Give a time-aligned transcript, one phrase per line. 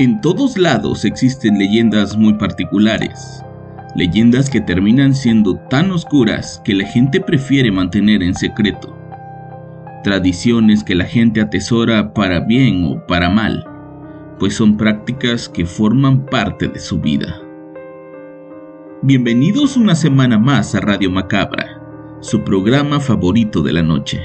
[0.00, 3.44] En todos lados existen leyendas muy particulares,
[3.94, 8.96] leyendas que terminan siendo tan oscuras que la gente prefiere mantener en secreto,
[10.02, 13.62] tradiciones que la gente atesora para bien o para mal,
[14.38, 17.38] pues son prácticas que forman parte de su vida.
[19.02, 21.78] Bienvenidos una semana más a Radio Macabra,
[22.20, 24.18] su programa favorito de la noche.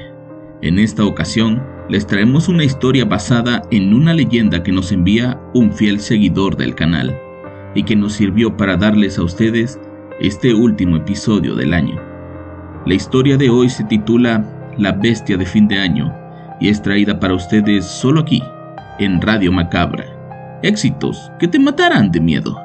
[0.62, 5.72] En esta ocasión, les traemos una historia basada en una leyenda que nos envía un
[5.72, 7.16] fiel seguidor del canal
[7.76, 9.80] y que nos sirvió para darles a ustedes
[10.20, 12.02] este último episodio del año.
[12.86, 14.44] La historia de hoy se titula
[14.78, 16.14] La bestia de fin de año
[16.60, 18.42] y es traída para ustedes solo aquí,
[19.00, 20.06] en Radio Macabra.
[20.64, 22.58] Éxitos que te matarán de miedo.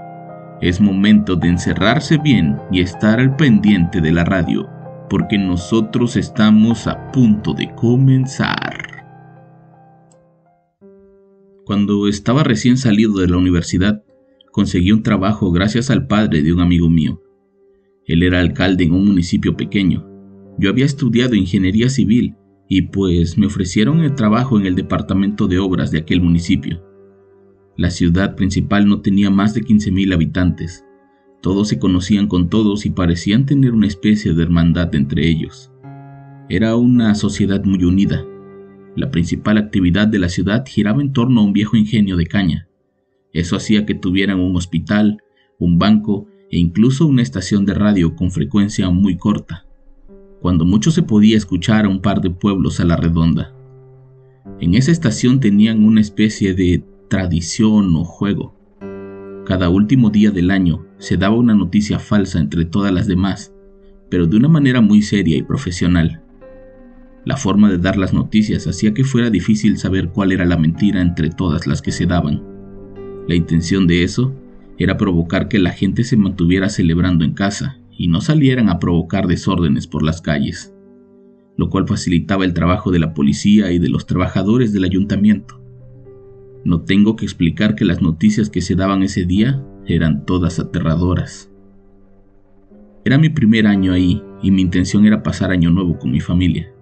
[0.60, 4.68] Es momento de encerrarse bien y estar al pendiente de la radio,
[5.08, 8.69] porque nosotros estamos a punto de comenzar.
[11.70, 14.02] Cuando estaba recién salido de la universidad,
[14.50, 17.22] conseguí un trabajo gracias al padre de un amigo mío.
[18.06, 20.04] Él era alcalde en un municipio pequeño.
[20.58, 22.34] Yo había estudiado ingeniería civil
[22.68, 26.82] y pues me ofrecieron el trabajo en el departamento de obras de aquel municipio.
[27.76, 30.84] La ciudad principal no tenía más de 15.000 habitantes.
[31.40, 35.70] Todos se conocían con todos y parecían tener una especie de hermandad entre ellos.
[36.48, 38.26] Era una sociedad muy unida,
[38.96, 42.68] la principal actividad de la ciudad giraba en torno a un viejo ingenio de caña.
[43.32, 45.18] Eso hacía que tuvieran un hospital,
[45.58, 49.66] un banco e incluso una estación de radio con frecuencia muy corta,
[50.40, 53.54] cuando mucho se podía escuchar a un par de pueblos a la redonda.
[54.58, 58.56] En esa estación tenían una especie de tradición o juego.
[59.46, 63.54] Cada último día del año se daba una noticia falsa entre todas las demás,
[64.10, 66.19] pero de una manera muy seria y profesional.
[67.24, 71.02] La forma de dar las noticias hacía que fuera difícil saber cuál era la mentira
[71.02, 72.42] entre todas las que se daban.
[73.28, 74.34] La intención de eso
[74.78, 79.26] era provocar que la gente se mantuviera celebrando en casa y no salieran a provocar
[79.26, 80.72] desórdenes por las calles,
[81.58, 85.60] lo cual facilitaba el trabajo de la policía y de los trabajadores del ayuntamiento.
[86.64, 91.50] No tengo que explicar que las noticias que se daban ese día eran todas aterradoras.
[93.04, 96.72] Era mi primer año ahí y mi intención era pasar año nuevo con mi familia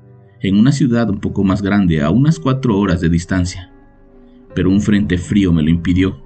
[0.41, 3.73] en una ciudad un poco más grande a unas cuatro horas de distancia,
[4.55, 6.23] pero un frente frío me lo impidió.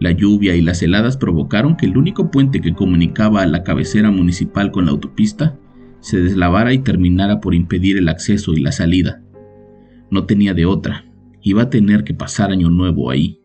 [0.00, 4.12] La lluvia y las heladas provocaron que el único puente que comunicaba a la cabecera
[4.12, 5.58] municipal con la autopista
[6.00, 9.22] se deslavara y terminara por impedir el acceso y la salida.
[10.10, 11.06] No tenía de otra,
[11.42, 13.40] iba a tener que pasar año nuevo ahí.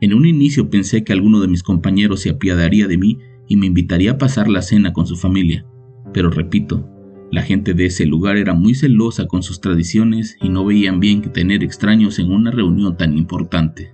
[0.00, 3.66] En un inicio pensé que alguno de mis compañeros se apiadaría de mí y me
[3.66, 5.64] invitaría a pasar la cena con su familia,
[6.12, 6.88] pero repito,
[7.30, 11.20] la gente de ese lugar era muy celosa con sus tradiciones y no veían bien
[11.20, 13.92] que tener extraños en una reunión tan importante.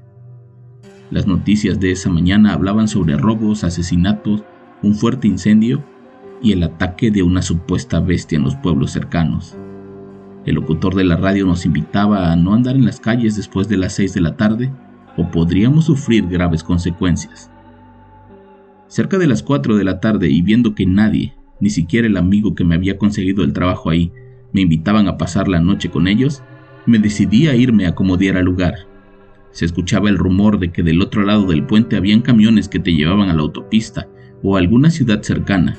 [1.10, 4.44] Las noticias de esa mañana hablaban sobre robos, asesinatos,
[4.82, 5.84] un fuerte incendio
[6.42, 9.56] y el ataque de una supuesta bestia en los pueblos cercanos.
[10.46, 13.78] El locutor de la radio nos invitaba a no andar en las calles después de
[13.78, 14.70] las 6 de la tarde
[15.16, 17.50] o podríamos sufrir graves consecuencias.
[18.86, 22.54] Cerca de las 4 de la tarde y viendo que nadie, ni siquiera el amigo
[22.54, 24.12] que me había conseguido el trabajo ahí
[24.54, 26.42] me invitaban a pasar la noche con ellos,
[26.86, 28.86] me decidí a irme a como diera lugar.
[29.50, 32.94] Se escuchaba el rumor de que del otro lado del puente habían camiones que te
[32.94, 34.06] llevaban a la autopista
[34.44, 35.76] o a alguna ciudad cercana.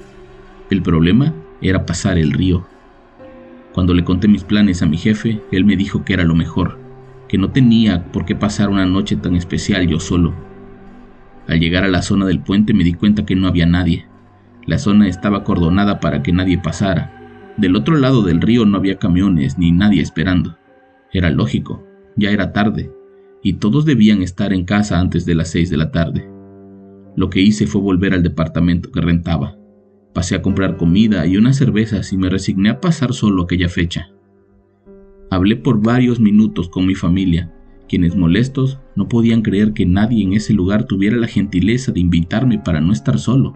[0.70, 2.68] El problema era pasar el río.
[3.74, 6.78] Cuando le conté mis planes a mi jefe, él me dijo que era lo mejor,
[7.30, 10.34] que no tenía por qué pasar una noche tan especial yo solo.
[11.48, 14.06] Al llegar a la zona del puente me di cuenta que no había nadie.
[14.66, 17.54] La zona estaba acordonada para que nadie pasara.
[17.58, 20.58] Del otro lado del río no había camiones ni nadie esperando.
[21.14, 21.86] Era lógico,
[22.16, 22.92] ya era tarde,
[23.44, 26.28] y todos debían estar en casa antes de las seis de la tarde.
[27.16, 29.56] Lo que hice fue volver al departamento que rentaba.
[30.14, 34.10] Pasé a comprar comida y unas cervezas y me resigné a pasar solo aquella fecha.
[35.30, 37.54] Hablé por varios minutos con mi familia,
[37.88, 42.60] quienes molestos no podían creer que nadie en ese lugar tuviera la gentileza de invitarme
[42.60, 43.56] para no estar solo.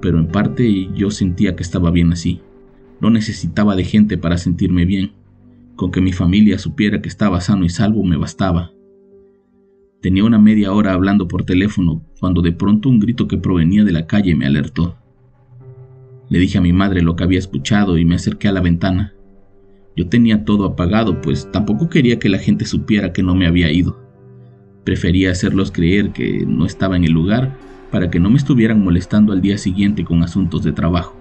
[0.00, 2.40] Pero en parte yo sentía que estaba bien así.
[3.00, 5.12] No necesitaba de gente para sentirme bien.
[5.76, 8.72] Con que mi familia supiera que estaba sano y salvo me bastaba.
[10.00, 13.92] Tenía una media hora hablando por teléfono cuando de pronto un grito que provenía de
[13.92, 14.96] la calle me alertó.
[16.28, 19.14] Le dije a mi madre lo que había escuchado y me acerqué a la ventana.
[19.96, 23.70] Yo tenía todo apagado, pues tampoco quería que la gente supiera que no me había
[23.70, 23.98] ido.
[24.84, 27.58] Prefería hacerlos creer que no estaba en el lugar
[27.90, 31.16] para que no me estuvieran molestando al día siguiente con asuntos de trabajo.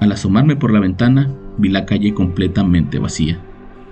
[0.00, 3.40] Al asomarme por la ventana, vi la calle completamente vacía,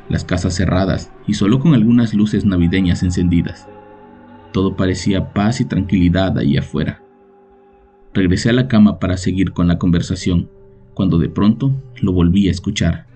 [0.08, 3.68] las casas cerradas y solo con algunas luces navideñas encendidas.
[4.52, 7.02] Todo parecía paz y tranquilidad ahí afuera.
[8.14, 10.48] Regresé a la cama para seguir con la conversación,
[10.94, 13.06] cuando de pronto lo volví a escuchar,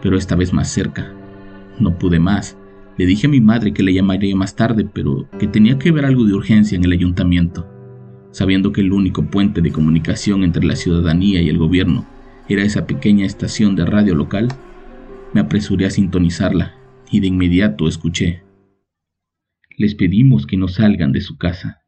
[0.00, 1.12] pero esta vez más cerca.
[1.78, 2.56] No pude más
[2.96, 6.04] le dije a mi madre que le llamaría más tarde, pero que tenía que ver
[6.04, 7.66] algo de urgencia en el ayuntamiento.
[8.30, 12.06] Sabiendo que el único puente de comunicación entre la ciudadanía y el gobierno
[12.48, 14.48] era esa pequeña estación de radio local,
[15.34, 16.74] me apresuré a sintonizarla
[17.10, 18.42] y de inmediato escuché.
[19.76, 21.82] Les pedimos que no salgan de su casa.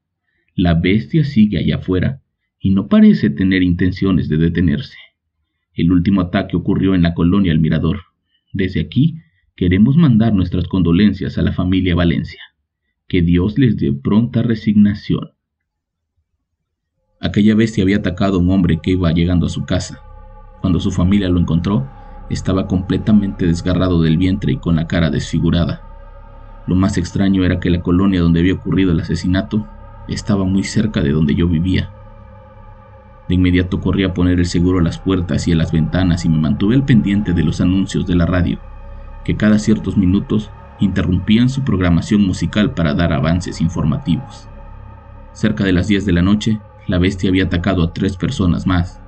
[0.55, 2.23] La bestia sigue allá afuera
[2.61, 4.97] y no parece tener intenciones de detenerse.
[5.73, 8.01] El último ataque ocurrió en la colonia El Mirador.
[8.53, 9.21] Desde aquí
[9.59, 12.41] Queremos mandar nuestras condolencias a la familia Valencia.
[13.09, 15.33] Que Dios les dé pronta resignación.
[17.21, 20.01] Aquella bestia había atacado a un hombre que iba llegando a su casa.
[20.61, 21.91] Cuando su familia lo encontró,
[22.31, 25.83] estaba completamente desgarrado del vientre y con la cara desfigurada.
[26.69, 29.67] Lo más extraño era que la colonia donde había ocurrido el asesinato
[30.07, 31.91] estaba muy cerca de donde yo vivía.
[33.29, 36.29] De inmediato corrí a poner el seguro a las puertas y a las ventanas y
[36.29, 38.61] me mantuve al pendiente de los anuncios de la radio
[39.29, 44.49] que cada ciertos minutos interrumpían su programación musical para dar avances informativos.
[45.35, 49.03] Cerca de las 10 de la noche, la bestia había atacado a tres personas más.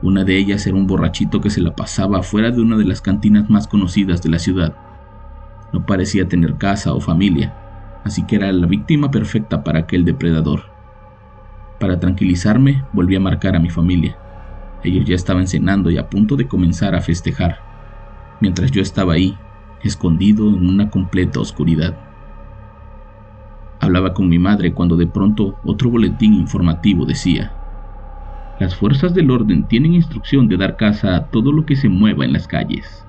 [0.00, 3.00] Una de ellas era un borrachito que se la pasaba afuera de una de las
[3.00, 4.76] cantinas más conocidas de la ciudad.
[5.72, 7.52] No parecía tener casa o familia,
[8.04, 10.66] así que era la víctima perfecta para aquel depredador.
[11.80, 14.16] Para tranquilizarme, volví a marcar a mi familia.
[14.84, 17.58] Ellos ya estaban cenando y a punto de comenzar a festejar,
[18.40, 19.36] mientras yo estaba ahí,
[19.82, 21.96] escondido en una completa oscuridad.
[23.80, 27.52] Hablaba con mi madre cuando de pronto otro boletín informativo decía,
[28.58, 32.24] las fuerzas del orden tienen instrucción de dar caza a todo lo que se mueva
[32.24, 33.06] en las calles.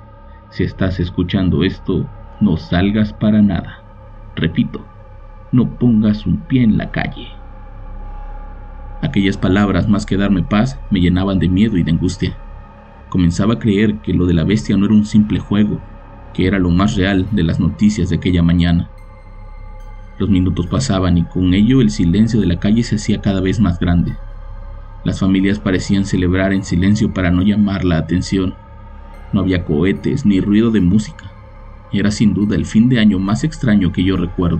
[0.51, 2.07] Si estás escuchando esto,
[2.39, 3.83] no salgas para nada.
[4.35, 4.85] Repito,
[5.51, 7.29] no pongas un pie en la calle.
[9.01, 12.37] Aquellas palabras, más que darme paz, me llenaban de miedo y de angustia.
[13.09, 15.79] Comenzaba a creer que lo de la bestia no era un simple juego,
[16.33, 18.89] que era lo más real de las noticias de aquella mañana.
[20.17, 23.59] Los minutos pasaban y con ello el silencio de la calle se hacía cada vez
[23.59, 24.17] más grande.
[25.05, 28.53] Las familias parecían celebrar en silencio para no llamar la atención.
[29.31, 31.31] No había cohetes ni ruido de música.
[31.93, 34.59] Era sin duda el fin de año más extraño que yo recuerdo.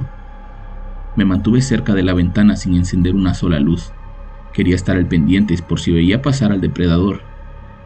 [1.17, 3.91] Me mantuve cerca de la ventana sin encender una sola luz.
[4.53, 7.21] Quería estar al pendiente por si veía pasar al depredador.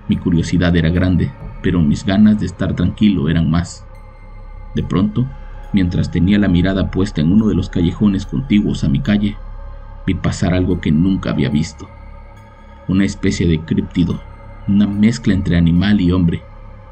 [0.08, 1.32] Mi curiosidad era grande,
[1.64, 3.88] pero mis ganas de estar tranquilo eran más.
[4.76, 5.26] De pronto,
[5.72, 9.38] mientras tenía la mirada puesta en uno de los callejones contiguos a mi calle,
[10.06, 11.90] vi pasar algo que nunca había visto.
[12.88, 14.22] Una especie de críptido,
[14.68, 16.44] una mezcla entre animal y hombre,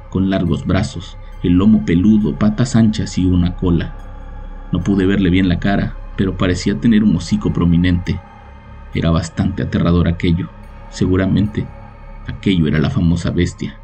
[0.10, 3.96] con largos brazos, el lomo peludo, patas anchas y una cola.
[4.72, 8.20] No pude verle bien la cara, pero parecía tener un hocico prominente.
[8.94, 10.50] Era bastante aterrador aquello.
[10.92, 11.68] Seguramente
[12.28, 13.81] aquello era la famosa bestia.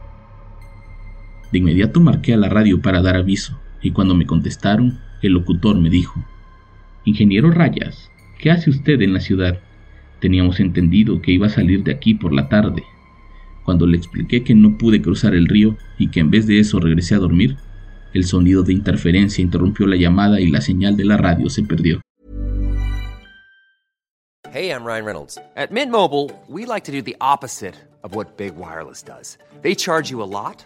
[1.51, 5.77] De inmediato marqué a la radio para dar aviso, y cuando me contestaron, el locutor
[5.79, 6.23] me dijo,
[7.05, 9.59] Ingeniero Rayas, ¿qué hace usted en la ciudad?
[10.19, 12.83] Teníamos entendido que iba a salir de aquí por la tarde.
[13.63, 16.79] Cuando le expliqué que no pude cruzar el río y que en vez de eso
[16.79, 17.57] regresé a dormir,
[18.13, 22.01] el sonido de interferencia interrumpió la llamada y la señal de la radio se perdió.
[24.51, 25.37] Hey, I'm Ryan Reynolds.
[25.55, 29.37] At Mint Mobile, we like to do the opposite of what Big Wireless does.
[29.61, 30.65] They charge you a lot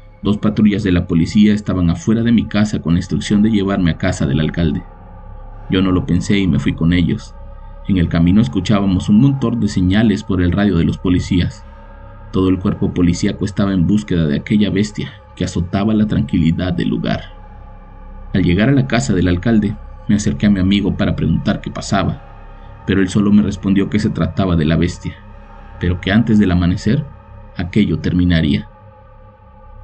[0.21, 3.91] dos patrullas de la policía estaban afuera de mi casa con la instrucción de llevarme
[3.91, 4.83] a casa del alcalde.
[5.69, 7.33] Yo no lo pensé y me fui con ellos.
[7.87, 11.65] En el camino escuchábamos un montón de señales por el radio de los policías.
[12.31, 16.89] Todo el cuerpo policíaco estaba en búsqueda de aquella bestia que azotaba la tranquilidad del
[16.89, 17.21] lugar.
[18.33, 19.75] Al llegar a la casa del alcalde,
[20.07, 23.99] me acerqué a mi amigo para preguntar qué pasaba, pero él solo me respondió que
[23.99, 25.15] se trataba de la bestia,
[25.79, 27.05] pero que antes del amanecer
[27.57, 28.70] aquello terminaría.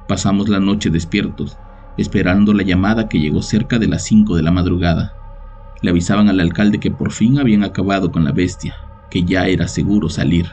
[0.08, 1.58] Pasamos la noche despiertos,
[1.98, 5.12] esperando la llamada que llegó cerca de las 5 de la madrugada.
[5.82, 8.74] Le avisaban al alcalde que por fin habían acabado con la bestia,
[9.10, 10.46] que ya era seguro salir.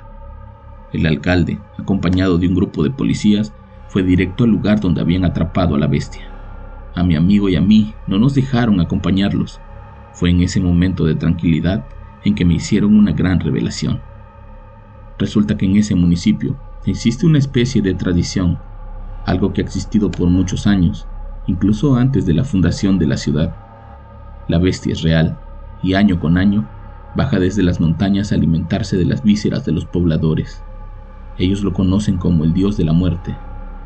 [0.91, 3.53] El alcalde, acompañado de un grupo de policías,
[3.87, 6.29] fue directo al lugar donde habían atrapado a la bestia.
[6.93, 9.61] A mi amigo y a mí no nos dejaron acompañarlos.
[10.11, 11.85] Fue en ese momento de tranquilidad
[12.25, 14.01] en que me hicieron una gran revelación.
[15.17, 18.59] Resulta que en ese municipio existe una especie de tradición,
[19.25, 21.07] algo que ha existido por muchos años,
[21.47, 23.55] incluso antes de la fundación de la ciudad.
[24.47, 25.37] La bestia es real
[25.81, 26.67] y año con año
[27.15, 30.61] baja desde las montañas a alimentarse de las vísceras de los pobladores.
[31.37, 33.35] Ellos lo conocen como el dios de la muerte.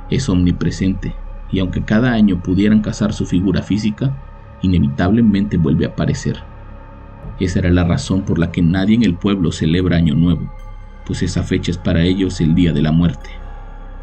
[0.10, 1.16] Es omnipresente
[1.52, 4.16] y aunque cada año pudieran cazar su figura física,
[4.62, 6.38] inevitablemente vuelve a aparecer.
[7.40, 10.52] Esa era la razón por la que nadie en el pueblo celebra Año Nuevo,
[11.06, 13.30] pues esa fecha es para ellos el día de la muerte,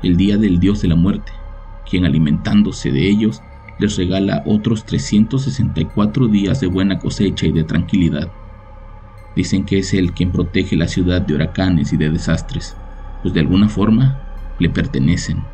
[0.02, 1.32] el día del dios de la muerte,
[1.88, 3.42] quien alimentándose de ellos
[3.78, 8.30] les regala otros 364 días de buena cosecha y de tranquilidad.
[9.34, 12.76] Dicen que es él quien protege la ciudad de huracanes y de desastres,
[13.22, 14.22] pues de alguna forma
[14.58, 15.44] le pertenecen.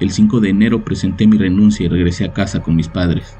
[0.00, 3.36] El 5 de enero presenté mi renuncia y regresé a casa con mis padres.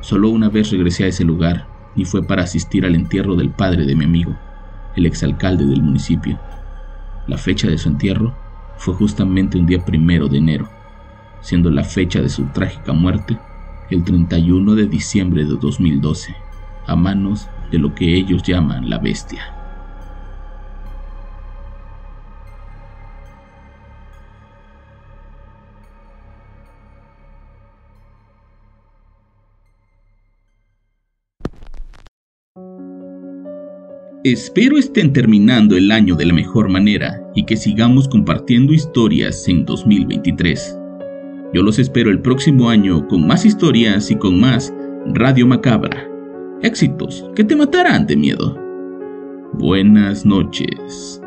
[0.00, 3.84] Solo una vez regresé a ese lugar y fue para asistir al entierro del padre
[3.84, 4.36] de mi amigo
[4.96, 6.38] el exalcalde del municipio.
[7.26, 8.34] La fecha de su entierro
[8.82, 10.68] fue justamente un día primero de enero,
[11.40, 13.38] siendo la fecha de su trágica muerte
[13.90, 16.34] el 31 de diciembre de 2012,
[16.88, 19.61] a manos de lo que ellos llaman la bestia.
[34.24, 39.64] Espero estén terminando el año de la mejor manera y que sigamos compartiendo historias en
[39.64, 40.78] 2023.
[41.52, 44.72] Yo los espero el próximo año con más historias y con más
[45.06, 46.08] Radio Macabra.
[46.62, 48.56] Éxitos que te matarán de miedo.
[49.54, 51.20] Buenas noches.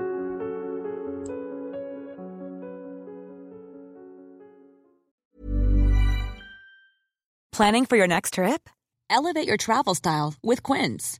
[7.52, 8.70] Planning for your next trip?
[9.10, 11.20] Elevate your travel style with Quince.